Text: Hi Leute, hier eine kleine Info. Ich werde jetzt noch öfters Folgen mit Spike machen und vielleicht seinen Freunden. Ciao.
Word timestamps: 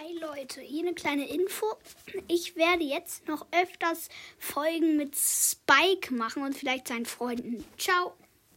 Hi 0.00 0.16
Leute, 0.20 0.60
hier 0.60 0.84
eine 0.84 0.94
kleine 0.94 1.28
Info. 1.28 1.66
Ich 2.28 2.54
werde 2.54 2.84
jetzt 2.84 3.26
noch 3.26 3.46
öfters 3.50 4.08
Folgen 4.38 4.96
mit 4.96 5.16
Spike 5.16 6.14
machen 6.14 6.44
und 6.44 6.56
vielleicht 6.56 6.86
seinen 6.86 7.04
Freunden. 7.04 7.64
Ciao. 7.76 8.14